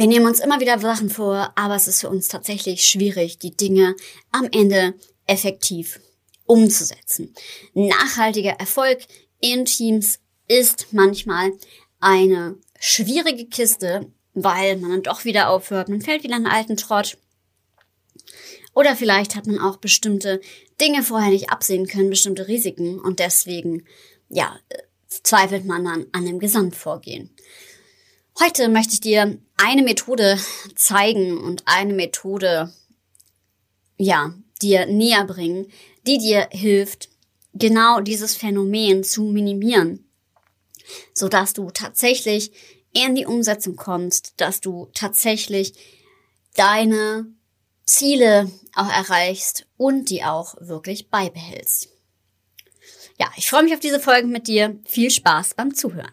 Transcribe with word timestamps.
Wir 0.00 0.06
nehmen 0.06 0.24
uns 0.24 0.40
immer 0.40 0.60
wieder 0.60 0.78
Sachen 0.78 1.10
vor, 1.10 1.52
aber 1.56 1.74
es 1.76 1.86
ist 1.86 2.00
für 2.00 2.08
uns 2.08 2.28
tatsächlich 2.28 2.86
schwierig, 2.86 3.38
die 3.38 3.54
Dinge 3.54 3.96
am 4.32 4.48
Ende 4.50 4.94
effektiv 5.26 6.00
umzusetzen. 6.46 7.34
Nachhaltiger 7.74 8.52
Erfolg 8.52 9.00
in 9.40 9.66
Teams 9.66 10.18
ist 10.48 10.86
manchmal 10.92 11.52
eine 11.98 12.56
schwierige 12.78 13.44
Kiste, 13.44 14.10
weil 14.32 14.78
man 14.78 14.90
dann 14.90 15.02
doch 15.02 15.26
wieder 15.26 15.50
aufhört, 15.50 15.90
man 15.90 16.00
fällt 16.00 16.22
wieder 16.22 16.38
in 16.38 16.46
einen 16.46 16.54
alten 16.54 16.78
Trott. 16.78 17.18
Oder 18.74 18.96
vielleicht 18.96 19.36
hat 19.36 19.46
man 19.46 19.58
auch 19.58 19.76
bestimmte 19.76 20.40
Dinge 20.80 21.02
vorher 21.02 21.28
nicht 21.28 21.50
absehen 21.50 21.86
können, 21.86 22.08
bestimmte 22.08 22.48
Risiken 22.48 22.98
und 22.98 23.18
deswegen, 23.18 23.84
ja, 24.30 24.58
zweifelt 25.10 25.66
man 25.66 25.84
dann 25.84 26.06
an 26.12 26.24
dem 26.24 26.38
Gesamtvorgehen. 26.38 27.28
Heute 28.42 28.70
möchte 28.70 28.94
ich 28.94 29.00
dir 29.00 29.38
eine 29.62 29.82
Methode 29.82 30.38
zeigen 30.74 31.38
und 31.38 31.62
eine 31.66 31.92
Methode, 31.92 32.72
ja, 33.96 34.34
dir 34.62 34.86
näher 34.86 35.24
bringen, 35.24 35.70
die 36.06 36.18
dir 36.18 36.48
hilft, 36.50 37.08
genau 37.54 38.00
dieses 38.00 38.34
Phänomen 38.34 39.04
zu 39.04 39.24
minimieren, 39.24 40.04
so 41.12 41.28
dass 41.28 41.52
du 41.52 41.70
tatsächlich 41.70 42.52
in 42.92 43.14
die 43.14 43.26
Umsetzung 43.26 43.76
kommst, 43.76 44.34
dass 44.38 44.60
du 44.60 44.88
tatsächlich 44.94 45.74
deine 46.56 47.26
Ziele 47.84 48.50
auch 48.74 48.88
erreichst 48.88 49.66
und 49.76 50.10
die 50.10 50.24
auch 50.24 50.54
wirklich 50.60 51.10
beibehältst. 51.10 51.88
Ja, 53.18 53.30
ich 53.36 53.48
freue 53.50 53.64
mich 53.64 53.74
auf 53.74 53.80
diese 53.80 54.00
Folgen 54.00 54.30
mit 54.30 54.48
dir. 54.48 54.78
Viel 54.86 55.10
Spaß 55.10 55.54
beim 55.54 55.74
Zuhören. 55.74 56.12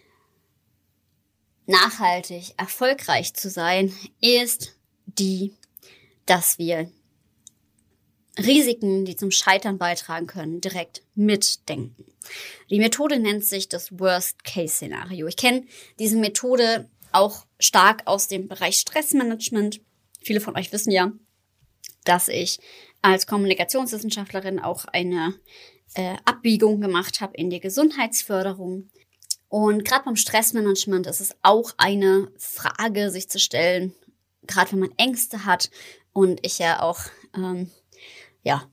nachhaltig 1.71 2.53
erfolgreich 2.57 3.33
zu 3.33 3.49
sein, 3.49 3.93
ist 4.19 4.75
die, 5.05 5.53
dass 6.25 6.59
wir 6.59 6.91
Risiken, 8.37 9.05
die 9.05 9.15
zum 9.15 9.31
Scheitern 9.31 9.77
beitragen 9.77 10.27
können, 10.27 10.61
direkt 10.61 11.03
mitdenken. 11.15 12.05
Die 12.69 12.79
Methode 12.79 13.19
nennt 13.19 13.45
sich 13.45 13.67
das 13.67 13.99
Worst-Case-Szenario. 13.99 15.27
Ich 15.27 15.37
kenne 15.37 15.65
diese 15.99 16.17
Methode 16.17 16.89
auch 17.11 17.45
stark 17.59 18.03
aus 18.05 18.27
dem 18.27 18.47
Bereich 18.47 18.77
Stressmanagement. 18.77 19.81
Viele 20.21 20.39
von 20.39 20.55
euch 20.55 20.71
wissen 20.71 20.91
ja, 20.91 21.11
dass 22.05 22.27
ich 22.27 22.59
als 23.01 23.27
Kommunikationswissenschaftlerin 23.27 24.59
auch 24.59 24.85
eine 24.85 25.35
äh, 25.95 26.15
Abbiegung 26.23 26.79
gemacht 26.79 27.21
habe 27.21 27.35
in 27.35 27.49
die 27.49 27.59
Gesundheitsförderung. 27.59 28.89
Und 29.51 29.83
gerade 29.83 30.05
beim 30.05 30.15
Stressmanagement 30.15 31.07
ist 31.07 31.19
es 31.19 31.35
auch 31.41 31.73
eine 31.75 32.31
Frage, 32.37 33.11
sich 33.11 33.27
zu 33.27 33.37
stellen, 33.37 33.93
gerade 34.47 34.71
wenn 34.71 34.79
man 34.79 34.93
Ängste 34.95 35.43
hat 35.43 35.69
und 36.13 36.39
ich 36.45 36.57
ja 36.57 36.81
auch 36.81 37.01
ähm, 37.35 37.69
ja, 38.43 38.71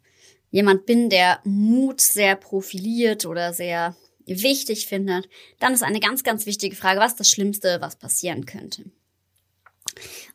jemand 0.53 0.87
bin, 0.87 1.11
der 1.11 1.41
Mut 1.43 2.01
sehr 2.01 2.37
profiliert 2.37 3.27
oder 3.27 3.53
sehr 3.53 3.97
wichtig 4.25 4.87
findet, 4.87 5.29
dann 5.59 5.75
ist 5.75 5.83
eine 5.83 5.99
ganz, 5.99 6.23
ganz 6.23 6.47
wichtige 6.47 6.77
Frage, 6.77 7.01
was 7.01 7.17
das 7.17 7.29
Schlimmste, 7.29 7.81
was 7.81 7.97
passieren 7.97 8.47
könnte? 8.47 8.85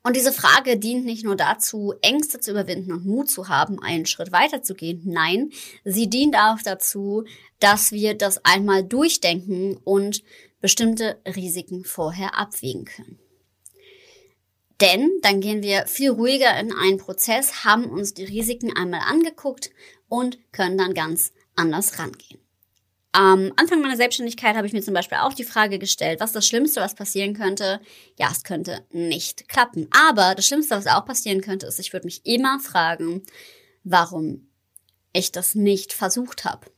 Und 0.06 0.18
diese 0.18 0.34
Frage 0.34 0.78
dient 0.78 1.06
nicht 1.06 1.24
nur 1.24 1.38
dazu, 1.38 1.94
Ängste 2.02 2.40
zu 2.40 2.52
überwinden 2.52 2.92
und 2.92 3.06
Mut 3.06 3.30
zu 3.30 3.48
haben, 3.48 3.82
einen 3.82 4.06
Schritt 4.06 4.34
weiter 4.34 4.62
zu 4.62 4.76
gehen. 4.76 5.02
Nein, 5.06 5.52
sie 5.86 6.10
dient 6.10 6.36
auch 6.36 6.58
dazu, 6.62 7.24
dass 7.60 7.94
wir 7.94 8.14
das 8.14 8.44
einmal 8.44 8.84
durchdenken 8.84 9.78
und 9.78 10.22
bestimmte 10.60 11.18
Risiken 11.26 11.86
vorher 11.86 12.38
abwägen 12.38 12.84
können. 12.84 13.18
Denn 14.82 15.10
dann 15.22 15.40
gehen 15.40 15.64
wir 15.64 15.88
viel 15.88 16.10
ruhiger 16.10 16.60
in 16.60 16.74
einen 16.74 16.98
Prozess, 16.98 17.64
haben 17.64 17.86
uns 17.86 18.14
die 18.14 18.26
Risiken 18.26 18.76
einmal 18.76 19.02
angeguckt 19.08 19.72
und 20.10 20.38
können 20.52 20.78
dann 20.78 20.94
ganz 20.94 21.32
anders 21.56 22.00
rangehen. 22.00 22.43
Am 23.16 23.54
Anfang 23.58 23.80
meiner 23.80 23.96
Selbstständigkeit 23.96 24.56
habe 24.56 24.66
ich 24.66 24.74
mir 24.74 24.82
zum 24.82 24.96
Beispiel 24.96 25.20
auch 25.20 25.34
die 25.34 25.44
Frage 25.44 25.78
gestellt, 25.78 26.20
was 26.20 26.32
das 26.32 26.48
Schlimmste, 26.48 26.82
was 26.82 26.96
passieren 26.96 27.36
könnte? 27.36 27.80
Ja, 28.18 28.30
es 28.32 28.44
könnte 28.44 28.86
nicht 28.92 29.48
klappen. 29.48 29.88
Aber 29.92 30.34
das 30.34 30.48
Schlimmste, 30.48 30.76
was 30.76 30.88
auch 30.88 31.06
passieren 31.06 31.42
könnte, 31.42 31.68
ist, 31.68 31.80
ich 31.80 31.94
würde 31.94 32.08
mich 32.08 32.26
immer 32.26 32.60
fragen, 32.60 33.22
warum 33.84 34.48
ich 35.14 35.32
das 35.32 35.54
nicht 35.54 35.94
versucht 35.94 36.44
habe. 36.44 36.72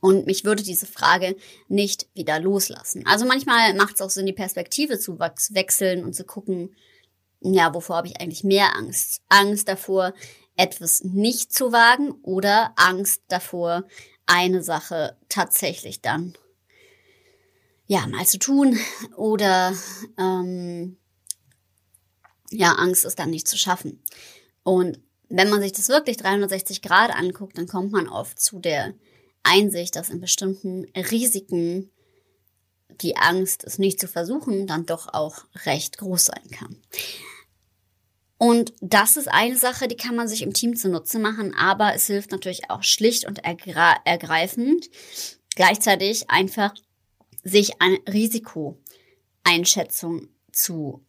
Und 0.00 0.26
mich 0.26 0.46
würde 0.46 0.62
diese 0.62 0.86
Frage 0.86 1.36
nicht 1.68 2.08
wieder 2.14 2.40
loslassen. 2.40 3.04
Also 3.06 3.26
manchmal 3.26 3.74
macht 3.74 3.96
es 3.96 4.00
auch 4.00 4.08
Sinn, 4.08 4.24
die 4.24 4.32
Perspektive 4.32 4.98
zu 4.98 5.18
wechseln 5.18 6.02
und 6.02 6.14
zu 6.14 6.24
gucken, 6.24 6.74
ja, 7.40 7.74
wovor 7.74 7.96
habe 7.96 8.08
ich 8.08 8.18
eigentlich 8.22 8.42
mehr 8.42 8.74
Angst? 8.74 9.20
Angst 9.28 9.68
davor, 9.68 10.14
etwas 10.56 11.04
nicht 11.04 11.52
zu 11.52 11.72
wagen 11.72 12.12
oder 12.22 12.72
Angst 12.76 13.22
davor, 13.28 13.84
eine 14.26 14.62
Sache 14.62 15.16
tatsächlich 15.28 16.00
dann 16.00 16.36
ja 17.86 18.06
mal 18.06 18.26
zu 18.26 18.38
tun 18.38 18.78
oder 19.16 19.74
ähm, 20.18 20.96
ja 22.50 22.72
Angst 22.72 23.04
es 23.04 23.16
dann 23.16 23.30
nicht 23.30 23.48
zu 23.48 23.58
schaffen. 23.58 24.02
Und 24.62 25.00
wenn 25.28 25.50
man 25.50 25.60
sich 25.60 25.72
das 25.72 25.88
wirklich 25.88 26.16
360 26.16 26.82
Grad 26.82 27.14
anguckt, 27.14 27.58
dann 27.58 27.66
kommt 27.66 27.92
man 27.92 28.08
oft 28.08 28.40
zu 28.40 28.58
der 28.58 28.94
Einsicht, 29.42 29.96
dass 29.96 30.10
in 30.10 30.20
bestimmten 30.20 30.86
Risiken 30.96 31.90
die 33.00 33.16
Angst, 33.16 33.64
es 33.64 33.78
nicht 33.78 34.00
zu 34.00 34.08
versuchen, 34.08 34.66
dann 34.66 34.86
doch 34.86 35.12
auch 35.12 35.44
recht 35.64 35.98
groß 35.98 36.26
sein 36.26 36.50
kann. 36.50 36.76
Und 38.44 38.74
das 38.82 39.16
ist 39.16 39.28
eine 39.28 39.56
Sache, 39.56 39.88
die 39.88 39.96
kann 39.96 40.16
man 40.16 40.28
sich 40.28 40.42
im 40.42 40.52
Team 40.52 40.76
zunutze 40.76 41.18
machen, 41.18 41.54
aber 41.54 41.94
es 41.94 42.08
hilft 42.08 42.30
natürlich 42.30 42.68
auch 42.68 42.82
schlicht 42.82 43.26
und 43.26 43.42
ergreifend, 43.42 44.90
gleichzeitig 45.56 46.28
einfach 46.28 46.74
sich 47.42 47.80
eine 47.80 47.96
Risikoeinschätzung 48.06 50.28
zu 50.52 51.02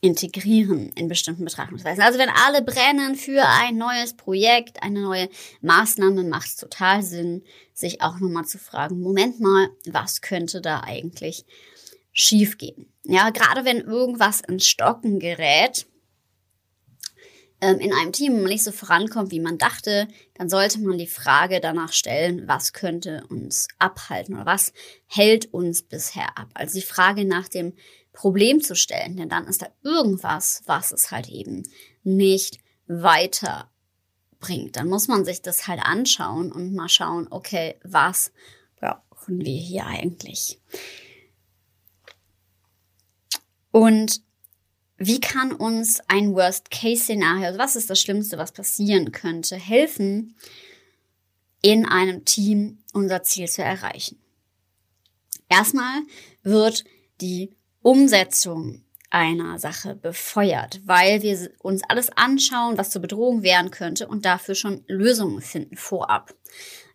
integrieren 0.00 0.88
in 0.96 1.06
bestimmten 1.06 1.44
Betrachtungsweisen. 1.44 2.02
Also 2.02 2.18
wenn 2.18 2.28
alle 2.28 2.62
brennen 2.62 3.14
für 3.14 3.46
ein 3.46 3.76
neues 3.76 4.16
Projekt, 4.16 4.82
eine 4.82 5.00
neue 5.00 5.28
Maßnahme, 5.60 6.24
macht 6.24 6.48
es 6.48 6.56
total 6.56 7.04
Sinn, 7.04 7.44
sich 7.72 8.02
auch 8.02 8.18
nochmal 8.18 8.46
zu 8.46 8.58
fragen, 8.58 9.00
Moment 9.00 9.38
mal, 9.38 9.68
was 9.86 10.22
könnte 10.22 10.60
da 10.60 10.80
eigentlich 10.80 11.44
schiefgehen? 12.10 12.92
Ja, 13.04 13.30
gerade 13.30 13.64
wenn 13.64 13.78
irgendwas 13.78 14.40
ins 14.40 14.66
Stocken 14.66 15.20
gerät, 15.20 15.86
in 17.62 17.92
einem 17.92 18.12
Team 18.12 18.42
nicht 18.42 18.64
so 18.64 18.72
vorankommt, 18.72 19.30
wie 19.30 19.38
man 19.38 19.56
dachte, 19.56 20.08
dann 20.34 20.48
sollte 20.48 20.80
man 20.80 20.98
die 20.98 21.06
Frage 21.06 21.60
danach 21.60 21.92
stellen, 21.92 22.48
was 22.48 22.72
könnte 22.72 23.24
uns 23.28 23.68
abhalten 23.78 24.34
oder 24.34 24.46
was 24.46 24.72
hält 25.06 25.52
uns 25.54 25.82
bisher 25.82 26.36
ab? 26.36 26.48
Also 26.54 26.80
die 26.80 26.84
Frage 26.84 27.24
nach 27.24 27.48
dem 27.48 27.74
Problem 28.12 28.60
zu 28.60 28.74
stellen, 28.74 29.16
denn 29.16 29.28
dann 29.28 29.46
ist 29.46 29.62
da 29.62 29.68
irgendwas, 29.84 30.62
was 30.66 30.90
es 30.90 31.12
halt 31.12 31.28
eben 31.28 31.62
nicht 32.02 32.58
weiter 32.88 33.70
bringt. 34.40 34.74
Dann 34.76 34.88
muss 34.88 35.06
man 35.06 35.24
sich 35.24 35.40
das 35.40 35.68
halt 35.68 35.80
anschauen 35.84 36.50
und 36.50 36.74
mal 36.74 36.88
schauen, 36.88 37.28
okay, 37.30 37.76
was 37.84 38.32
brauchen 38.80 39.38
wir 39.38 39.56
hier 39.56 39.86
eigentlich? 39.86 40.60
Und 43.70 44.20
wie 45.06 45.20
kann 45.20 45.52
uns 45.52 46.00
ein 46.08 46.34
Worst-Case-Szenario, 46.34 47.46
also 47.46 47.58
was 47.58 47.76
ist 47.76 47.90
das 47.90 48.00
Schlimmste, 48.00 48.38
was 48.38 48.52
passieren 48.52 49.12
könnte, 49.12 49.56
helfen, 49.56 50.36
in 51.60 51.86
einem 51.86 52.24
Team 52.24 52.78
unser 52.92 53.22
Ziel 53.22 53.48
zu 53.48 53.62
erreichen? 53.62 54.18
Erstmal 55.48 56.02
wird 56.42 56.84
die 57.20 57.54
Umsetzung 57.82 58.82
einer 59.10 59.58
Sache 59.58 59.94
befeuert, 59.94 60.80
weil 60.86 61.22
wir 61.22 61.50
uns 61.58 61.82
alles 61.88 62.08
anschauen, 62.16 62.78
was 62.78 62.90
zur 62.90 63.02
Bedrohung 63.02 63.42
werden 63.42 63.70
könnte 63.70 64.08
und 64.08 64.24
dafür 64.24 64.54
schon 64.54 64.84
Lösungen 64.86 65.42
finden 65.42 65.76
vorab. 65.76 66.34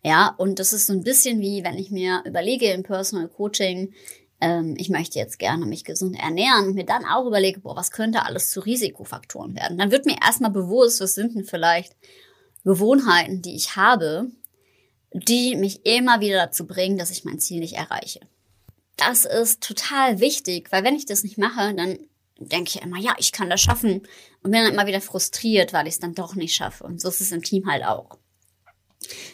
Ja, 0.04 0.34
und 0.38 0.60
das 0.60 0.74
ist 0.74 0.88
so 0.88 0.94
ein 0.94 1.04
bisschen 1.04 1.42
wie, 1.42 1.64
wenn 1.64 1.78
ich 1.78 1.92
mir 1.92 2.24
überlege 2.26 2.72
im 2.72 2.84
Personal 2.84 3.28
Coaching, 3.28 3.94
ähm, 4.40 4.76
ich 4.78 4.90
möchte 4.90 5.20
jetzt 5.20 5.40
gerne 5.40 5.66
mich 5.66 5.84
gesund 5.84 6.18
ernähren 6.18 6.68
und 6.68 6.76
mir 6.76 6.86
dann 6.86 7.06
auch 7.06 7.26
überlege, 7.26 7.60
boah, 7.60 7.76
was 7.76 7.92
könnte 7.92 8.26
alles 8.26 8.50
zu 8.50 8.60
Risikofaktoren 8.60 9.56
werden? 9.56 9.78
Dann 9.78 9.92
wird 9.92 10.06
mir 10.06 10.18
erstmal 10.24 10.52
bewusst, 10.52 11.02
was 11.02 11.16
sind 11.16 11.36
denn 11.36 11.46
vielleicht 11.46 11.96
Gewohnheiten, 12.64 13.42
die 13.42 13.56
ich 13.56 13.76
habe, 13.76 14.30
die 15.14 15.56
mich 15.56 15.86
immer 15.86 16.20
wieder 16.20 16.38
dazu 16.38 16.68
bringen, 16.68 16.98
dass 16.98 17.12
ich 17.12 17.26
mein 17.26 17.40
Ziel 17.40 17.60
nicht 17.60 17.76
erreiche. 17.76 18.20
Das 18.98 19.26
ist 19.26 19.64
total 19.64 20.20
wichtig, 20.20 20.72
weil 20.72 20.84
wenn 20.84 20.96
ich 20.96 21.06
das 21.06 21.24
nicht 21.24 21.38
mache, 21.38 21.74
dann 21.74 21.98
denke 22.40 22.70
ich 22.70 22.82
immer, 22.82 23.00
ja, 23.00 23.16
ich 23.18 23.32
kann 23.32 23.50
das 23.50 23.62
schaffen 23.62 24.02
und 24.44 24.52
bin 24.52 24.64
dann 24.64 24.74
immer 24.74 24.88
wieder 24.88 25.02
frustriert, 25.02 25.74
weil 25.74 25.88
ich 25.88 25.96
es 25.96 26.00
dann 26.00 26.14
doch 26.14 26.36
nicht 26.36 26.56
schaffe. 26.56 26.84
Und 26.84 27.02
so 27.02 27.10
ist 27.10 27.22
es 27.22 27.32
im 27.32 27.44
Team 27.44 27.70
halt 27.70 27.84
auch. 27.84 28.18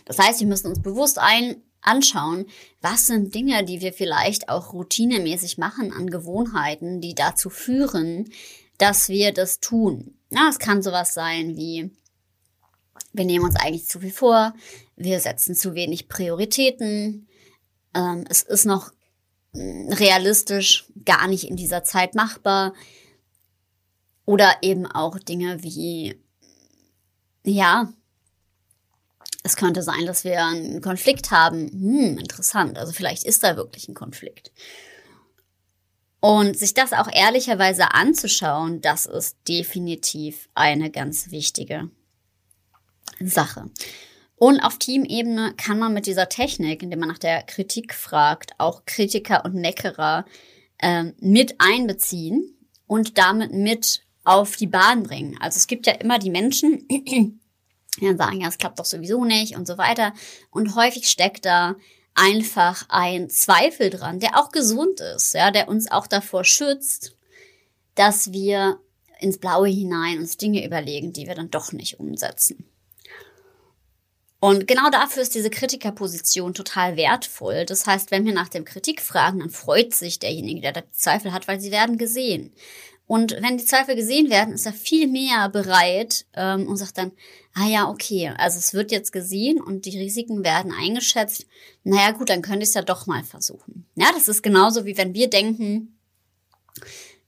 Das 0.06 0.20
heißt, 0.20 0.40
wir 0.40 0.48
müssen 0.48 0.68
uns 0.68 0.82
bewusst 0.82 1.18
ein 1.20 1.62
anschauen, 1.84 2.46
was 2.82 3.08
sind 3.08 3.36
Dinge, 3.36 3.64
die 3.64 3.82
wir 3.82 3.94
vielleicht 3.94 4.50
auch 4.50 4.74
routinemäßig 4.74 5.58
machen 5.58 5.92
an 5.92 6.10
Gewohnheiten, 6.10 7.02
die 7.02 7.16
dazu 7.16 7.50
führen, 7.50 8.30
dass 8.78 9.10
wir 9.10 9.34
das 9.34 9.60
tun. 9.60 10.16
Ja, 10.32 10.48
es 10.50 10.60
kann 10.60 10.82
sowas 10.82 11.14
sein 11.14 11.56
wie, 11.56 11.92
wir 13.12 13.26
nehmen 13.26 13.46
uns 13.46 13.56
eigentlich 13.56 13.88
zu 13.88 14.00
viel 14.00 14.12
vor, 14.12 14.54
wir 14.96 15.20
setzen 15.20 15.56
zu 15.56 15.76
wenig 15.76 16.08
Prioritäten, 16.08 17.28
ähm, 17.94 18.26
es 18.30 18.42
ist 18.42 18.66
noch 18.66 18.92
realistisch 19.56 20.86
gar 21.06 21.28
nicht 21.28 21.44
in 21.46 21.56
dieser 21.56 21.84
Zeit 21.84 22.16
machbar. 22.16 22.74
Oder 24.26 24.58
eben 24.62 24.86
auch 24.86 25.20
Dinge 25.20 25.64
wie, 25.64 26.16
ja, 27.44 27.94
es 29.44 29.58
könnte 29.58 29.84
sein, 29.84 30.06
dass 30.06 30.24
wir 30.24 30.44
einen 30.46 30.82
Konflikt 30.82 31.32
haben. 31.32 31.70
Hm, 31.70 32.18
interessant. 32.18 32.78
Also 32.78 32.94
vielleicht 32.94 33.26
ist 33.26 33.44
da 33.44 33.58
wirklich 33.58 33.88
ein 33.88 33.94
Konflikt. 33.94 34.52
Und 36.22 36.58
sich 36.58 36.74
das 36.74 36.94
auch 36.94 37.10
ehrlicherweise 37.12 37.94
anzuschauen, 37.94 38.80
das 38.80 39.06
ist 39.06 39.38
definitiv 39.48 40.48
eine 40.56 40.90
ganz 40.90 41.32
wichtige 41.32 41.92
Sache. 43.20 43.70
Und 44.38 44.62
auf 44.62 44.78
Teamebene 44.78 45.54
kann 45.58 45.80
man 45.80 45.94
mit 45.94 46.06
dieser 46.06 46.30
Technik, 46.30 46.82
indem 46.82 47.00
man 47.00 47.10
nach 47.10 47.18
der 47.18 47.44
Kritik 47.44 47.94
fragt, 47.94 48.52
auch 48.58 48.86
Kritiker 48.86 49.44
und 49.44 49.56
Neckerer 49.56 50.26
äh, 50.80 51.12
mit 51.20 51.56
einbeziehen 51.60 52.58
und 52.88 53.18
damit 53.18 53.52
mit 53.52 54.02
auf 54.24 54.56
die 54.56 54.68
Bahn 54.68 55.04
bringen. 55.04 55.38
Also 55.42 55.58
es 55.58 55.68
gibt 55.68 55.88
ja 55.88 55.94
immer 55.94 56.20
die 56.20 56.30
Menschen, 56.30 56.88
dann 58.02 58.18
sagen, 58.18 58.42
ja, 58.42 58.48
es 58.48 58.58
klappt 58.58 58.80
doch 58.80 58.86
sowieso 58.86 59.26
nicht 59.26 59.56
und 59.56 59.68
so 59.68 59.78
weiter. 59.78 60.14
Und 60.52 60.76
häufig 60.76 61.08
steckt 61.08 61.46
da 61.46 61.76
einfach 62.16 62.86
ein 62.90 63.30
Zweifel 63.30 63.90
dran, 63.90 64.20
der 64.20 64.38
auch 64.38 64.52
gesund 64.52 65.00
ist, 65.00 65.34
ja, 65.34 65.52
der 65.52 65.68
uns 65.68 65.90
auch 65.92 66.08
davor 66.08 66.44
schützt, 66.44 67.16
dass 67.96 68.32
wir 68.32 68.80
ins 69.20 69.38
Blaue 69.38 69.68
hinein 69.68 70.20
uns 70.20 70.38
Dinge 70.38 70.66
überlegen, 70.66 71.14
die 71.14 71.28
wir 71.28 71.36
dann 71.36 71.50
doch 71.50 71.72
nicht 71.72 72.00
umsetzen. 72.00 72.70
Und 74.40 74.68
genau 74.68 74.90
dafür 74.90 75.24
ist 75.24 75.36
diese 75.36 75.50
Kritikerposition 75.50 76.54
total 76.54 76.98
wertvoll. 76.98 77.66
Das 77.66 77.88
heißt, 77.88 78.12
wenn 78.12 78.26
wir 78.26 78.34
nach 78.34 78.50
dem 78.50 78.66
Kritik 78.66 79.02
fragen, 79.02 79.40
dann 79.40 79.50
freut 79.50 79.94
sich 79.94 80.20
derjenige, 80.20 80.60
der 80.60 80.74
da 80.74 80.84
Zweifel 80.92 81.32
hat, 81.32 81.48
weil 81.48 81.62
sie 81.62 81.72
werden 81.72 81.98
gesehen. 81.98 82.54
Und 83.06 83.36
wenn 83.42 83.58
die 83.58 83.66
Zweifel 83.66 83.96
gesehen 83.96 84.30
werden, 84.30 84.54
ist 84.54 84.66
er 84.66 84.74
viel 84.74 85.08
mehr 85.08 85.50
bereit 85.50 86.26
ähm, 86.36 86.68
und 86.68 86.78
sagt 86.78 86.98
dann, 86.98 87.12
ah 87.54 87.68
ja, 87.68 87.90
okay, 87.90 88.32
also 88.38 88.58
es 88.58 88.74
wird 88.74 88.92
jetzt 88.92 89.12
gesehen 89.12 89.62
und 89.62 89.86
die 89.86 89.98
Risiken 89.98 90.44
werden 90.44 90.72
eingeschätzt. 90.72 91.46
Naja 91.84 92.12
gut, 92.12 92.30
dann 92.30 92.42
könnte 92.42 92.64
ich 92.64 92.70
es 92.70 92.76
ja 92.76 92.82
doch 92.82 93.06
mal 93.06 93.24
versuchen. 93.24 93.86
Ja, 93.96 94.12
das 94.14 94.28
ist 94.28 94.42
genauso 94.42 94.86
wie 94.86 94.98
wenn 94.98 95.14
wir 95.14 95.30
denken, 95.30 96.00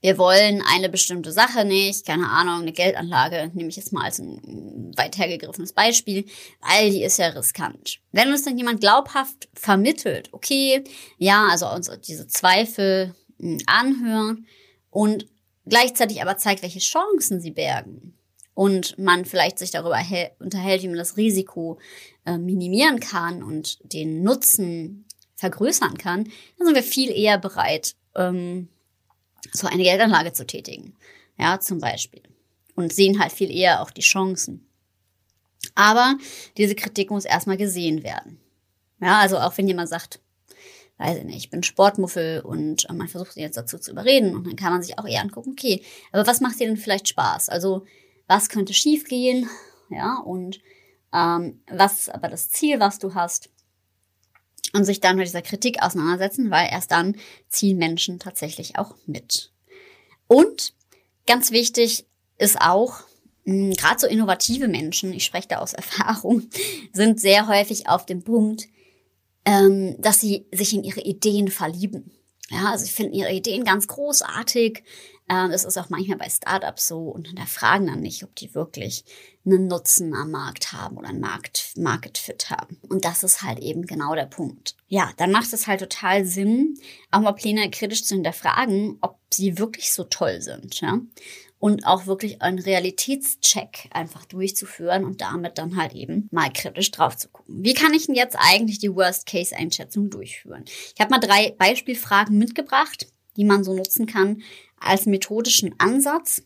wir 0.00 0.18
wollen 0.18 0.62
eine 0.62 0.88
bestimmte 0.88 1.32
Sache 1.32 1.64
nicht, 1.64 2.06
keine 2.06 2.28
Ahnung, 2.28 2.62
eine 2.62 2.72
Geldanlage, 2.72 3.50
nehme 3.54 3.70
ich 3.70 3.76
jetzt 3.76 3.92
mal 3.92 4.04
als 4.04 4.18
ein 4.18 4.92
weit 4.96 5.18
hergegriffenes 5.18 5.72
Beispiel, 5.72 6.26
weil 6.60 6.90
die 6.90 7.02
ist 7.02 7.18
ja 7.18 7.28
riskant. 7.28 7.98
Wenn 8.12 8.30
uns 8.30 8.44
dann 8.44 8.58
jemand 8.58 8.80
glaubhaft 8.80 9.48
vermittelt, 9.54 10.28
okay, 10.32 10.84
ja, 11.18 11.48
also 11.50 11.68
uns 11.68 11.90
diese 12.06 12.28
Zweifel 12.28 13.14
hm, 13.38 13.58
anhören 13.66 14.46
und 14.90 15.26
gleichzeitig 15.66 16.22
aber 16.22 16.36
zeigt, 16.36 16.62
welche 16.62 16.78
Chancen 16.78 17.40
sie 17.40 17.50
bergen 17.50 18.14
und 18.54 18.98
man 18.98 19.24
vielleicht 19.24 19.58
sich 19.58 19.70
darüber 19.70 20.00
unterhält, 20.38 20.82
wie 20.82 20.88
man 20.88 20.96
das 20.96 21.16
Risiko 21.16 21.78
äh, 22.24 22.38
minimieren 22.38 23.00
kann 23.00 23.42
und 23.42 23.78
den 23.92 24.22
Nutzen 24.22 25.04
vergrößern 25.36 25.98
kann, 25.98 26.24
dann 26.58 26.66
sind 26.66 26.74
wir 26.74 26.82
viel 26.82 27.10
eher 27.10 27.38
bereit, 27.38 27.94
ähm, 28.14 28.68
so 29.52 29.66
eine 29.66 29.82
Geldanlage 29.82 30.32
zu 30.32 30.46
tätigen. 30.46 30.96
Ja, 31.38 31.60
zum 31.60 31.80
Beispiel. 31.80 32.22
Und 32.74 32.92
sehen 32.92 33.18
halt 33.18 33.32
viel 33.32 33.50
eher 33.50 33.82
auch 33.82 33.90
die 33.90 34.00
Chancen. 34.00 34.66
Aber 35.74 36.16
diese 36.56 36.74
Kritik 36.74 37.10
muss 37.10 37.24
erstmal 37.24 37.56
gesehen 37.56 38.02
werden. 38.02 38.40
Ja, 39.00 39.20
also 39.20 39.38
auch 39.38 39.56
wenn 39.58 39.68
jemand 39.68 39.90
sagt, 39.90 40.20
weiß 40.98 41.18
ich 41.18 41.24
nicht, 41.24 41.36
ich 41.36 41.50
bin 41.50 41.62
Sportmuffel 41.62 42.40
und 42.40 42.86
man 42.92 43.08
versucht 43.08 43.36
ihn 43.36 43.42
jetzt 43.42 43.56
dazu 43.56 43.78
zu 43.78 43.90
überreden 43.90 44.34
und 44.34 44.46
dann 44.46 44.56
kann 44.56 44.72
man 44.72 44.82
sich 44.82 44.98
auch 44.98 45.06
eher 45.06 45.20
angucken, 45.20 45.50
okay, 45.52 45.82
aber 46.12 46.26
was 46.26 46.40
macht 46.40 46.58
dir 46.58 46.66
denn 46.66 46.76
vielleicht 46.76 47.08
Spaß? 47.08 47.48
Also 47.48 47.84
was 48.26 48.48
könnte 48.48 48.74
schiefgehen? 48.74 49.48
Ja, 49.90 50.18
und 50.18 50.60
ähm, 51.12 51.60
was 51.70 52.00
ist 52.00 52.14
aber 52.14 52.28
das 52.28 52.50
Ziel, 52.50 52.80
was 52.80 52.98
du 52.98 53.14
hast? 53.14 53.50
und 54.76 54.84
sich 54.84 55.00
dann 55.00 55.16
mit 55.16 55.26
dieser 55.26 55.42
Kritik 55.42 55.82
auseinandersetzen, 55.82 56.50
weil 56.50 56.68
erst 56.70 56.90
dann 56.90 57.16
ziehen 57.48 57.78
Menschen 57.78 58.18
tatsächlich 58.18 58.78
auch 58.78 58.94
mit. 59.06 59.52
Und 60.28 60.74
ganz 61.26 61.50
wichtig 61.50 62.06
ist 62.38 62.60
auch, 62.60 63.00
hm, 63.44 63.72
gerade 63.72 63.98
so 63.98 64.06
innovative 64.06 64.68
Menschen, 64.68 65.12
ich 65.12 65.24
spreche 65.24 65.48
da 65.48 65.58
aus 65.58 65.72
Erfahrung, 65.72 66.42
sind 66.92 67.20
sehr 67.20 67.48
häufig 67.48 67.88
auf 67.88 68.06
dem 68.06 68.22
Punkt, 68.22 68.66
ähm, 69.46 69.94
dass 69.98 70.20
sie 70.20 70.46
sich 70.52 70.74
in 70.74 70.84
ihre 70.84 71.00
Ideen 71.00 71.48
verlieben. 71.48 72.12
Ja, 72.50 72.70
also 72.70 72.84
ich 72.84 72.92
finde 72.92 73.16
ihre 73.16 73.32
Ideen 73.32 73.64
ganz 73.64 73.88
großartig. 73.88 74.82
Ähm, 75.28 75.50
das 75.50 75.64
ist 75.64 75.76
auch 75.78 75.88
manchmal 75.88 76.18
bei 76.18 76.28
Startups 76.28 76.86
so 76.86 76.98
und 77.08 77.28
hinterfragen 77.28 77.86
dann 77.88 78.00
nicht, 78.00 78.22
ob 78.22 78.34
die 78.36 78.54
wirklich 78.54 79.04
einen 79.44 79.66
Nutzen 79.66 80.14
am 80.14 80.30
Markt 80.30 80.72
haben 80.72 80.96
oder 80.96 81.08
einen 81.08 81.20
Markt, 81.20 81.72
Market 81.76 82.18
Fit 82.18 82.50
haben. 82.50 82.78
Und 82.88 83.04
das 83.04 83.24
ist 83.24 83.42
halt 83.42 83.58
eben 83.60 83.86
genau 83.86 84.14
der 84.14 84.26
Punkt. 84.26 84.76
Ja, 84.88 85.12
dann 85.16 85.32
macht 85.32 85.52
es 85.52 85.66
halt 85.66 85.80
total 85.80 86.24
Sinn, 86.24 86.78
auch 87.10 87.20
mal 87.20 87.32
Pläne 87.32 87.68
kritisch 87.70 88.04
zu 88.04 88.14
hinterfragen, 88.14 88.98
ob 89.00 89.18
sie 89.32 89.58
wirklich 89.58 89.92
so 89.92 90.04
toll 90.04 90.40
sind, 90.40 90.80
ja. 90.80 91.00
Und 91.58 91.86
auch 91.86 92.06
wirklich 92.06 92.42
einen 92.42 92.58
Realitätscheck 92.58 93.88
einfach 93.90 94.26
durchzuführen 94.26 95.04
und 95.04 95.22
damit 95.22 95.56
dann 95.56 95.76
halt 95.76 95.94
eben 95.94 96.28
mal 96.30 96.52
kritisch 96.52 96.90
drauf 96.90 97.16
zu 97.16 97.28
gucken. 97.28 97.64
Wie 97.64 97.72
kann 97.72 97.94
ich 97.94 98.06
denn 98.06 98.14
jetzt 98.14 98.36
eigentlich 98.38 98.78
die 98.78 98.94
Worst-Case-Einschätzung 98.94 100.10
durchführen? 100.10 100.64
Ich 100.94 101.00
habe 101.00 101.10
mal 101.10 101.18
drei 101.18 101.52
Beispielfragen 101.52 102.36
mitgebracht, 102.36 103.06
die 103.36 103.44
man 103.44 103.64
so 103.64 103.74
nutzen 103.74 104.06
kann, 104.06 104.42
als 104.78 105.06
methodischen 105.06 105.74
Ansatz 105.78 106.42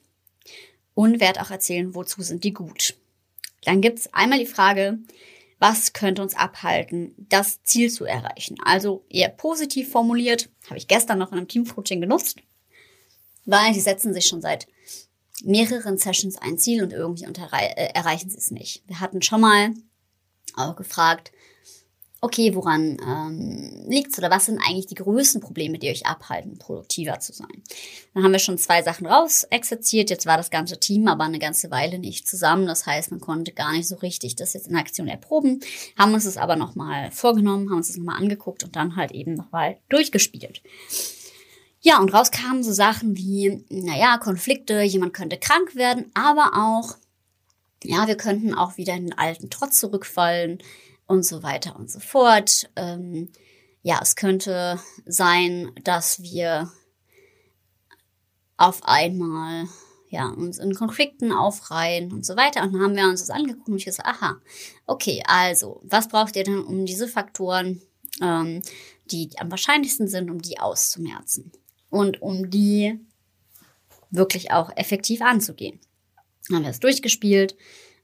und 0.95 1.21
werde 1.21 1.43
auch 1.43 1.51
erzählen, 1.51 1.95
wozu 1.95 2.23
sind 2.23 2.45
die 2.45 2.53
gut. 2.53 2.97
Dann 3.65 3.81
gibt's 3.81 4.13
einmal 4.13 4.39
die 4.39 4.47
Frage, 4.47 4.99
was 5.59 5.93
könnte 5.93 6.23
uns 6.23 6.35
abhalten, 6.35 7.15
das 7.19 7.63
Ziel 7.63 7.91
zu 7.91 8.05
erreichen? 8.05 8.57
Also 8.65 9.05
eher 9.11 9.29
positiv 9.29 9.91
formuliert, 9.91 10.49
habe 10.67 10.79
ich 10.79 10.89
gestern 10.89 11.19
noch 11.19 11.33
in 11.33 11.39
einem 11.39 11.49
Teamcoaching 11.49 12.01
genutzt, 12.01 12.39
weil 13.45 13.73
die 13.73 13.81
setzen 13.81 14.15
sich 14.15 14.27
schon 14.27 14.41
seit 14.41 14.67
mehreren 15.45 15.99
Sessions 15.99 16.37
ein 16.37 16.59
Ziel 16.59 16.83
und 16.83 16.93
irgendwie 16.93 17.25
äh, 17.25 17.93
erreichen 17.95 18.31
sie 18.31 18.39
es 18.39 18.51
nicht. 18.51 18.83
Wir 18.87 19.01
hatten 19.01 19.23
schon 19.23 19.41
mal 19.41 19.75
auch 20.57 20.77
gefragt, 20.77 21.33
okay, 22.23 22.55
woran 22.55 22.99
ähm, 23.07 23.85
liegt's 23.89 24.19
oder 24.19 24.31
was 24.31 24.47
sind 24.47 24.59
eigentlich 24.59 24.87
die 24.87 24.95
größten 24.95 25.41
Probleme, 25.41 25.79
die 25.79 25.89
euch 25.89 26.05
abhalten, 26.07 26.59
produktiver 26.59 27.19
zu 27.19 27.33
sein? 27.33 27.63
Dann 28.13 28.23
haben 28.23 28.33
wir 28.33 28.39
schon 28.39 28.59
zwei 28.59 28.83
Sachen 28.83 29.07
raus 29.07 29.45
exerziert. 29.45 30.11
Jetzt 30.11 30.27
war 30.27 30.37
das 30.37 30.51
ganze 30.51 30.79
Team 30.79 31.09
aber 31.09 31.25
eine 31.25 31.39
ganze 31.39 31.71
Weile 31.71 31.99
nicht 31.99 32.29
zusammen. 32.29 32.67
Das 32.67 32.87
heißt, 32.87 33.11
man 33.11 33.21
konnte 33.21 33.53
gar 33.53 33.73
nicht 33.73 33.89
so 33.89 33.97
richtig 33.97 34.37
das 34.37 34.53
jetzt 34.53 34.69
in 34.69 34.77
Aktion 34.77 35.09
erproben. 35.09 35.61
Haben 35.99 36.13
uns 36.13 36.27
es 36.27 36.37
aber 36.37 36.57
nochmal 36.57 37.11
vorgenommen, 37.11 37.71
haben 37.71 37.79
uns 37.79 37.89
das 37.89 37.97
nochmal 37.97 38.21
angeguckt 38.21 38.65
und 38.65 38.77
dann 38.77 38.97
halt 38.97 39.13
eben 39.13 39.35
nochmal 39.35 39.79
durchgespielt. 39.89 40.63
Ja, 41.83 41.99
und 41.99 42.13
raus 42.13 42.31
kamen 42.31 42.63
so 42.63 42.73
Sachen 42.73 43.17
wie, 43.17 43.65
naja, 43.71 44.19
Konflikte, 44.19 44.83
jemand 44.83 45.15
könnte 45.15 45.39
krank 45.39 45.75
werden, 45.75 46.11
aber 46.13 46.53
auch, 46.55 46.97
ja, 47.83 48.07
wir 48.07 48.17
könnten 48.17 48.55
auch 48.55 48.77
wieder 48.77 48.95
in 48.95 49.07
den 49.07 49.19
alten 49.19 49.49
Trotz 49.49 49.81
zurückfallen 49.81 50.59
und 51.07 51.25
so 51.25 51.43
weiter 51.43 51.77
und 51.77 51.91
so 51.91 51.99
fort. 51.99 52.69
Ähm, 52.77 53.31
ja, 53.83 53.99
es 54.03 54.15
könnte 54.15 54.79
sein, 55.07 55.73
dass 55.83 56.23
wir 56.23 56.71
auf 58.59 58.83
einmal 58.85 59.67
ja, 60.11 60.29
uns 60.29 60.59
in 60.59 60.75
Konflikten 60.75 61.33
aufreihen 61.33 62.13
und 62.13 62.27
so 62.27 62.37
weiter. 62.37 62.63
Und 62.63 62.75
dann 62.75 62.83
haben 62.83 62.97
wir 62.97 63.05
uns 63.05 63.21
das 63.21 63.31
angeguckt 63.31 63.69
und 63.69 63.77
ich 63.77 63.87
gesagt, 63.87 64.07
aha, 64.07 64.37
okay, 64.87 65.23
also, 65.27 65.81
was 65.85 66.09
braucht 66.09 66.37
ihr 66.37 66.45
denn, 66.45 66.63
um 66.63 66.85
diese 66.85 67.09
Faktoren 67.09 67.81
ähm, 68.21 68.61
die 69.11 69.31
am 69.39 69.51
wahrscheinlichsten 69.51 70.09
sind, 70.09 70.31
um 70.31 70.43
die 70.43 70.59
auszumerzen 70.59 71.53
und 71.91 72.23
um 72.23 72.51
die 72.51 72.99
wirklich 74.11 74.51
auch 74.51 74.75
effektiv 74.77 75.23
anzugehen. 75.23 75.81
Dann 76.49 76.59
haben 76.59 76.65
wir 76.65 76.71
es 76.71 76.81
durchgespielt 76.81 77.57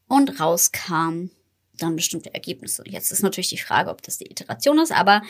und 0.08 0.40
rauskam 0.40 1.30
dann 1.78 1.96
bestimmte 1.96 2.32
Ergebnisse. 2.32 2.82
Jetzt 2.86 3.12
ist 3.12 3.22
natürlich 3.22 3.50
die 3.50 3.58
Frage, 3.58 3.90
ob 3.90 4.02
das 4.02 4.18
die 4.18 4.30
Iteration 4.30 4.78
ist, 4.78 4.92
aber 4.92 5.22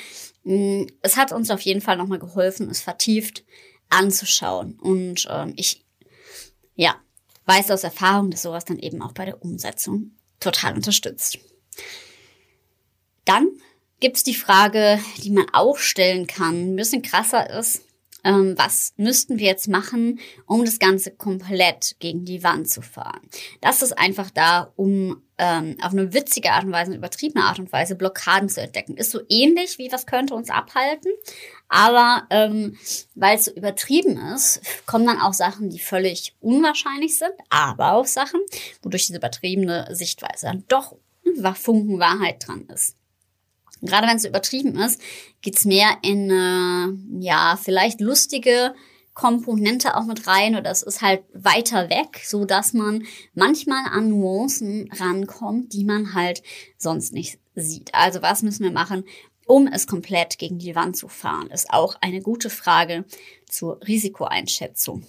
mh, 0.44 0.54
mm, 0.54 0.86
es 1.02 1.16
hat 1.16 1.32
uns 1.32 1.50
auf 1.50 1.60
jeden 1.60 1.80
Fall 1.80 1.96
nochmal 1.96 2.18
geholfen, 2.18 2.70
es 2.70 2.80
vertieft 2.80 3.44
anzuschauen. 3.88 4.78
Und 4.78 5.26
ähm, 5.30 5.54
ich, 5.56 5.84
ja, 6.74 6.96
weiß 7.46 7.70
aus 7.70 7.84
Erfahrung, 7.84 8.30
dass 8.30 8.42
sowas 8.42 8.64
dann 8.64 8.78
eben 8.78 9.02
auch 9.02 9.12
bei 9.12 9.24
der 9.24 9.42
Umsetzung 9.42 10.12
total 10.40 10.74
unterstützt. 10.74 11.38
Dann 13.24 13.48
gibt's 14.00 14.22
die 14.22 14.34
Frage, 14.34 15.00
die 15.18 15.30
man 15.30 15.46
auch 15.52 15.78
stellen 15.78 16.26
kann, 16.26 16.72
ein 16.72 16.76
bisschen 16.76 17.02
krasser 17.02 17.50
ist, 17.58 17.82
ähm, 18.26 18.54
was 18.58 18.92
müssten 18.96 19.38
wir 19.38 19.46
jetzt 19.46 19.68
machen, 19.68 20.18
um 20.46 20.64
das 20.64 20.80
Ganze 20.80 21.12
komplett 21.12 21.96
gegen 22.00 22.24
die 22.24 22.42
Wand 22.42 22.68
zu 22.68 22.82
fahren. 22.82 23.20
Das 23.60 23.82
ist 23.82 23.96
einfach 23.96 24.30
da, 24.30 24.72
um 24.74 25.22
ähm, 25.38 25.76
auf 25.80 25.92
eine 25.92 26.12
witzige 26.12 26.50
Art 26.50 26.64
und 26.64 26.72
Weise, 26.72 26.90
eine 26.90 26.98
übertriebene 26.98 27.44
Art 27.44 27.60
und 27.60 27.72
Weise 27.72 27.94
Blockaden 27.94 28.48
zu 28.48 28.60
entdecken. 28.60 28.96
Ist 28.96 29.12
so 29.12 29.20
ähnlich 29.28 29.78
wie 29.78 29.92
was 29.92 30.06
könnte 30.06 30.34
uns 30.34 30.50
abhalten, 30.50 31.12
aber 31.68 32.26
ähm, 32.30 32.76
weil 33.14 33.36
es 33.36 33.44
so 33.44 33.52
übertrieben 33.52 34.18
ist, 34.34 34.60
kommen 34.86 35.06
dann 35.06 35.20
auch 35.20 35.34
Sachen, 35.34 35.70
die 35.70 35.78
völlig 35.78 36.34
unwahrscheinlich 36.40 37.16
sind, 37.18 37.34
aber 37.48 37.92
auch 37.92 38.06
Sachen, 38.06 38.40
wodurch 38.82 39.06
diese 39.06 39.18
übertriebene 39.18 39.94
Sichtweise 39.94 40.46
dann 40.46 40.64
doch 40.68 40.96
Funken 41.54 41.98
Wahrheit 41.98 42.46
dran 42.46 42.66
ist. 42.72 42.95
Gerade 43.86 44.06
wenn 44.06 44.16
es 44.16 44.24
übertrieben 44.24 44.78
ist, 44.78 45.00
geht's 45.40 45.64
mehr 45.64 45.98
in 46.02 46.30
äh, 46.30 47.24
ja 47.24 47.58
vielleicht 47.62 48.00
lustige 48.00 48.74
Komponente 49.14 49.96
auch 49.96 50.04
mit 50.04 50.26
rein 50.26 50.56
oder 50.56 50.70
es 50.70 50.82
ist 50.82 51.00
halt 51.00 51.22
weiter 51.32 51.88
weg, 51.88 52.20
so 52.22 52.44
dass 52.44 52.74
man 52.74 53.04
manchmal 53.32 53.86
an 53.90 54.10
Nuancen 54.10 54.90
rankommt, 54.92 55.72
die 55.72 55.84
man 55.84 56.12
halt 56.12 56.42
sonst 56.76 57.14
nicht 57.14 57.38
sieht. 57.54 57.94
Also 57.94 58.20
was 58.20 58.42
müssen 58.42 58.64
wir 58.64 58.72
machen, 58.72 59.04
um 59.46 59.68
es 59.68 59.86
komplett 59.86 60.38
gegen 60.38 60.58
die 60.58 60.74
Wand 60.74 60.98
zu 60.98 61.08
fahren, 61.08 61.50
ist 61.50 61.70
auch 61.70 61.96
eine 62.02 62.20
gute 62.20 62.50
Frage 62.50 63.06
zur 63.48 63.80
Risikoeinschätzung. 63.86 65.06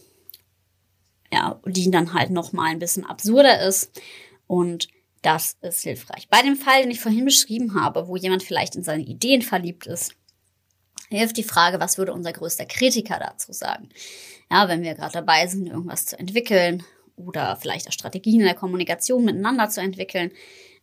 Ja, 1.34 1.60
die 1.65 1.91
dann 1.91 2.13
halt 2.13 2.29
noch 2.29 2.53
mal 2.53 2.67
ein 2.67 2.79
bisschen 2.79 3.03
absurder 3.03 3.67
ist 3.67 3.91
und 4.48 4.88
das 5.27 5.57
ist 5.60 5.81
hilfreich. 5.81 6.29
Bei 6.29 6.41
dem 6.41 6.55
Fall, 6.55 6.81
den 6.81 6.91
ich 6.91 7.01
vorhin 7.01 7.25
beschrieben 7.25 7.75
habe, 7.75 8.07
wo 8.07 8.15
jemand 8.15 8.43
vielleicht 8.43 8.77
in 8.77 8.84
seine 8.84 9.03
Ideen 9.03 9.41
verliebt 9.41 9.86
ist, 9.86 10.13
hilft 11.10 11.36
die 11.36 11.43
Frage, 11.43 11.81
was 11.81 11.98
würde 11.98 12.13
unser 12.13 12.31
größter 12.31 12.65
Kritiker 12.65 13.19
dazu 13.19 13.51
sagen? 13.51 13.89
Ja, 14.50 14.69
wenn 14.69 14.84
wir 14.84 14.96
gerade 14.96 15.12
dabei 15.12 15.46
sind, 15.48 15.67
irgendwas 15.67 16.05
zu 16.05 16.17
entwickeln 16.17 16.81
oder 17.17 17.57
vielleicht 17.57 17.89
auch 17.89 17.91
Strategien 17.91 18.39
in 18.39 18.46
der 18.46 18.55
Kommunikation 18.55 19.25
miteinander 19.25 19.67
zu 19.67 19.81
entwickeln, 19.81 20.31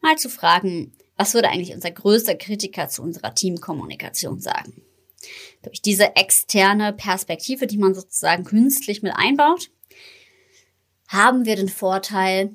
mal 0.03 0.17
zu 0.17 0.29
fragen, 0.29 0.93
was 1.17 1.33
würde 1.33 1.49
eigentlich 1.49 1.75
unser 1.75 1.93
größter 1.93 2.35
Kritiker 2.35 2.89
zu 2.89 3.01
unserer 3.01 3.35
Teamkommunikation 3.35 4.41
sagen? 4.41 4.83
Durch 5.63 5.81
diese 5.81 6.17
externe 6.17 6.93
Perspektive, 6.93 7.67
die 7.67 7.79
man 7.79 7.95
sozusagen 7.95 8.45
künstlich 8.45 9.01
mit 9.01 9.15
einbaut, 9.17 9.71
haben 11.09 11.47
wir 11.47 11.57
den 11.57 11.71
Vorteil, 11.71 12.55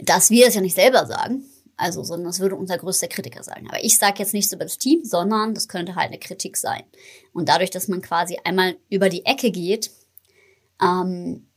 dass 0.00 0.30
wir 0.30 0.46
es 0.46 0.54
ja 0.54 0.60
nicht 0.60 0.74
selber 0.74 1.06
sagen, 1.06 1.44
also, 1.76 2.04
sondern 2.04 2.26
das 2.26 2.40
würde 2.40 2.54
unser 2.56 2.78
größter 2.78 3.08
Kritiker 3.08 3.42
sagen. 3.42 3.68
Aber 3.68 3.82
ich 3.82 3.98
sage 3.98 4.20
jetzt 4.20 4.32
nichts 4.32 4.52
über 4.52 4.64
das 4.64 4.78
Team, 4.78 5.04
sondern 5.04 5.54
das 5.54 5.68
könnte 5.68 5.96
halt 5.96 6.08
eine 6.08 6.18
Kritik 6.18 6.56
sein. 6.56 6.84
Und 7.32 7.48
dadurch, 7.48 7.70
dass 7.70 7.88
man 7.88 8.00
quasi 8.00 8.38
einmal 8.44 8.76
über 8.90 9.08
die 9.08 9.24
Ecke 9.24 9.50
geht, 9.50 9.90
ähm, 10.80 11.48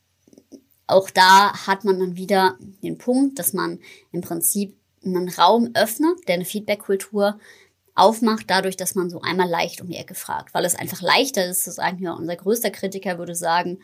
auch 0.88 1.10
da 1.10 1.68
hat 1.68 1.84
man 1.84 2.00
dann 2.00 2.16
wieder 2.16 2.58
den 2.82 2.98
Punkt, 2.98 3.38
dass 3.40 3.54
man 3.54 3.80
im 4.12 4.22
Prinzip 4.22 4.76
einen 5.04 5.30
Raum 5.30 5.72
öffnet, 5.74 6.28
der 6.28 6.36
eine 6.36 6.46
Feedback-Kultur 6.46 7.40
aufmacht, 7.94 8.46
dadurch, 8.48 8.78
dass 8.78 8.96
man 8.96 9.10
so 9.10 9.22
einmal 9.22 9.50
leicht 9.50 9.82
um 9.82 9.90
die 9.90 9.98
Ecke 9.98 10.16
fragt. 10.16 10.54
Weil 10.54 10.66
es 10.66 10.76
einfach 10.76 11.02
leichter 11.02 11.46
ist 11.46 11.64
zu 11.64 11.72
sagen, 11.72 12.02
ja, 12.02 12.14
unser 12.14 12.36
größter 12.36 12.72
Kritiker 12.72 13.18
würde 13.18 13.36
sagen, 13.36 13.80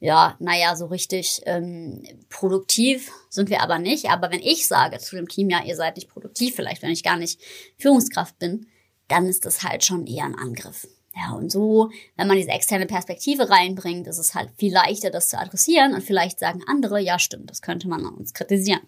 ja, 0.00 0.36
naja, 0.38 0.76
so 0.76 0.86
richtig 0.86 1.40
ähm, 1.46 2.02
produktiv 2.28 3.10
sind 3.30 3.48
wir 3.48 3.62
aber 3.62 3.78
nicht. 3.78 4.10
Aber 4.10 4.30
wenn 4.30 4.42
ich 4.42 4.66
sage 4.66 4.98
zu 4.98 5.16
dem 5.16 5.28
Team, 5.28 5.50
ja, 5.50 5.64
ihr 5.64 5.76
seid 5.76 5.96
nicht 5.96 6.08
produktiv, 6.08 6.56
vielleicht 6.56 6.82
wenn 6.82 6.90
ich 6.90 7.02
gar 7.02 7.16
nicht 7.16 7.40
Führungskraft 7.78 8.38
bin, 8.38 8.66
dann 9.08 9.26
ist 9.26 9.46
das 9.46 9.62
halt 9.62 9.84
schon 9.84 10.06
eher 10.06 10.24
ein 10.24 10.34
Angriff. 10.34 10.86
Ja, 11.16 11.32
und 11.32 11.50
so, 11.50 11.90
wenn 12.16 12.26
man 12.26 12.36
diese 12.36 12.50
externe 12.50 12.86
Perspektive 12.86 13.48
reinbringt, 13.48 14.06
ist 14.08 14.18
es 14.18 14.34
halt 14.34 14.50
viel 14.56 14.72
leichter, 14.72 15.10
das 15.10 15.28
zu 15.28 15.38
adressieren 15.38 15.94
und 15.94 16.02
vielleicht 16.02 16.40
sagen 16.40 16.62
andere, 16.66 17.00
ja, 17.00 17.18
stimmt, 17.18 17.50
das 17.50 17.62
könnte 17.62 17.86
man 17.88 18.04
an 18.04 18.14
uns 18.14 18.34
kritisieren. 18.34 18.80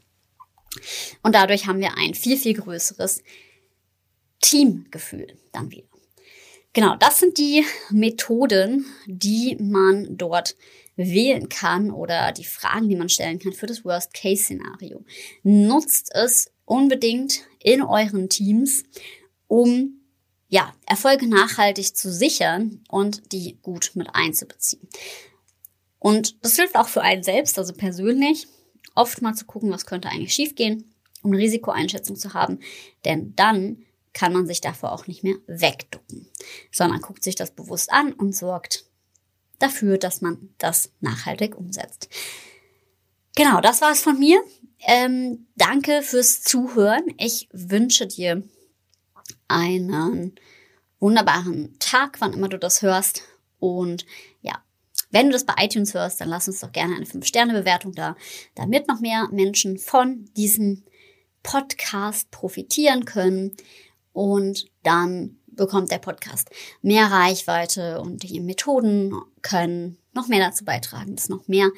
Und 1.23 1.35
dadurch 1.35 1.67
haben 1.67 1.81
wir 1.81 1.97
ein 1.97 2.15
viel, 2.15 2.37
viel 2.37 2.55
größeres 2.55 3.23
Teamgefühl 4.41 5.39
dann 5.53 5.71
wieder. 5.71 5.87
Genau, 6.73 6.97
das 6.97 7.21
sind 7.21 7.39
die 7.39 7.65
Methoden, 7.91 8.85
die 9.07 9.57
man 9.59 10.17
dort 10.17 10.57
wählen 10.97 11.49
kann 11.49 11.91
oder 11.91 12.33
die 12.33 12.45
Fragen, 12.45 12.89
die 12.89 12.97
man 12.97 13.09
stellen 13.09 13.39
kann 13.39 13.53
für 13.53 13.67
das 13.67 13.85
Worst-Case-Szenario. 13.85 15.05
Nutzt 15.43 16.11
es 16.15 16.51
unbedingt 16.65 17.43
in 17.63 17.83
euren 17.83 18.29
Teams, 18.29 18.83
um 19.47 20.01
ja, 20.49 20.75
Erfolge 20.87 21.29
nachhaltig 21.29 21.97
zu 21.97 22.13
sichern 22.13 22.85
und 22.89 23.33
die 23.33 23.59
gut 23.63 23.93
mit 23.95 24.09
einzubeziehen. 24.15 24.89
Und 25.99 26.45
das 26.45 26.57
hilft 26.57 26.77
auch 26.77 26.89
für 26.89 27.03
einen 27.03 27.23
selbst, 27.23 27.59
also 27.59 27.73
persönlich, 27.73 28.47
oft 28.95 29.23
mal 29.23 29.35
zu 29.35 29.45
gucken, 29.45 29.71
was 29.71 29.87
könnte 29.87 30.09
eigentlich 30.09 30.35
schiefgehen, 30.35 30.95
um 31.23 31.33
eine 31.33 31.43
Risikoeinschätzung 31.43 32.17
zu 32.17 32.33
haben. 32.33 32.61
Denn 33.05 33.35
dann 33.35 33.85
kann 34.13 34.33
man 34.33 34.47
sich 34.47 34.61
davor 34.61 34.93
auch 34.93 35.07
nicht 35.07 35.25
mehr 35.25 35.37
wegducken, 35.47 36.31
sondern 36.73 37.01
guckt 37.01 37.23
sich 37.23 37.35
das 37.35 37.51
bewusst 37.51 37.93
an 37.93 38.13
und 38.13 38.35
sorgt 38.35 38.87
dafür, 39.59 39.99
dass 39.99 40.21
man 40.21 40.51
das 40.59 40.91
nachhaltig 41.01 41.57
umsetzt. 41.57 42.09
Genau, 43.35 43.61
das 43.61 43.81
war 43.81 43.93
es 43.93 44.01
von 44.01 44.19
mir. 44.19 44.43
Ähm, 44.81 45.47
danke 45.57 46.03
fürs 46.03 46.43
Zuhören. 46.43 47.05
Ich 47.19 47.49
wünsche 47.53 48.07
dir 48.07 48.43
einen 49.49 50.35
wunderbaren 51.01 51.77
Tag, 51.79 52.21
wann 52.21 52.33
immer 52.33 52.49
du 52.49 52.59
das 52.59 52.83
hörst. 52.83 53.23
Und 53.59 54.07
ja, 54.41 54.63
wenn 55.11 55.27
du 55.27 55.33
das 55.33 55.45
bei 55.45 55.55
iTunes 55.59 55.95
hörst, 55.95 56.21
dann 56.21 56.29
lass 56.29 56.49
uns 56.49 56.61
doch 56.61 56.73
gerne 56.73 56.97
eine 56.97 57.07
5-Sterne-Bewertung 57.07 57.93
da, 57.93 58.17
damit 58.55 58.89
noch 58.89 59.01
mehr 59.01 59.29
Menschen 59.31 59.79
von 59.79 60.27
diesem 60.37 60.85
Podcast 61.43 62.31
profitieren 62.31 63.05
können. 63.05 63.57
Und 64.13 64.67
dann 64.83 65.39
bekommt 65.57 65.91
der 65.91 65.99
Podcast 65.99 66.51
mehr 66.83 67.11
Reichweite 67.11 68.01
und 68.01 68.23
die 68.23 68.41
Methoden 68.41 69.15
können 69.43 69.99
noch 70.13 70.29
mehr 70.29 70.41
dazu 70.41 70.65
beitragen, 70.65 71.17
dass 71.17 71.29
noch 71.29 71.49
mehr 71.49 71.71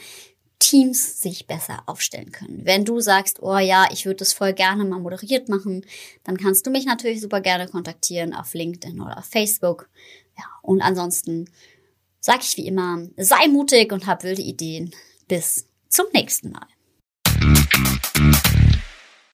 Teams 0.59 1.21
sich 1.21 1.47
besser 1.47 1.83
aufstellen 1.87 2.33
können. 2.33 2.65
Wenn 2.65 2.85
du 2.85 3.01
sagst, 3.01 3.43
oh 3.43 3.59
ja, 3.59 3.87
ich 3.93 4.07
würde 4.07 4.17
das 4.17 4.33
voll 4.33 4.53
gerne 4.53 4.85
mal 4.85 4.99
moderiert 4.99 5.49
machen, 5.49 5.87
dann 6.25 6.37
kannst 6.37 6.67
du 6.67 6.71
mich 6.71 6.85
natürlich 6.85 7.21
super 7.21 7.41
gerne 7.41 7.69
kontaktieren 7.69 8.35
auf 8.35 8.55
LinkedIn 8.55 9.01
oder 9.01 9.19
auf 9.19 9.25
Facebook. 9.25 9.89
Ja, 10.37 10.45
und 10.63 10.83
ansonsten 10.83 11.49
sage 12.21 12.41
ich 12.43 12.57
wie 12.57 12.67
immer, 12.67 13.07
sei 13.17 13.49
mutig 13.49 13.93
und 13.93 14.07
hab 14.07 14.25
wilde 14.25 14.43
Ideen. 14.43 14.95
Bis 15.29 15.67
zum 15.89 16.07
nächsten 16.13 16.53
Mal. 16.53 16.67